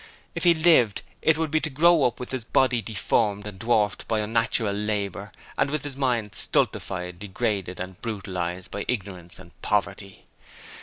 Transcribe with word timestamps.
If 0.33 0.45
he 0.45 0.55
lived, 0.55 1.03
it 1.21 1.37
would 1.37 1.51
be 1.51 1.61
to 1.61 1.69
grow 1.69 2.05
up 2.05 2.19
with 2.19 2.31
his 2.31 2.43
body 2.43 2.81
deformed 2.81 3.45
and 3.45 3.59
dwarfed 3.59 4.07
by 4.07 4.21
unnatural 4.21 4.73
labour 4.73 5.31
and 5.59 5.69
with 5.69 5.83
his 5.83 5.95
mind 5.95 6.33
stultified, 6.33 7.19
degraded 7.19 7.79
and 7.79 8.01
brutalized 8.01 8.71
by 8.71 8.83
ignorance 8.87 9.37
and 9.37 9.51
poverty. 9.61 10.25